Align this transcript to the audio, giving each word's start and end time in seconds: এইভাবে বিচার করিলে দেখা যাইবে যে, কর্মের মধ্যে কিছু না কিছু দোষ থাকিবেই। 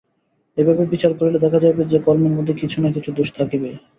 এইভাবে 0.57 0.83
বিচার 0.85 1.11
করিলে 1.13 1.39
দেখা 1.39 1.59
যাইবে 1.59 1.83
যে, 1.85 1.97
কর্মের 1.99 2.33
মধ্যে 2.33 2.53
কিছু 2.53 2.77
না 2.81 2.89
কিছু 2.91 3.09
দোষ 3.11 3.29
থাকিবেই। 3.33 3.75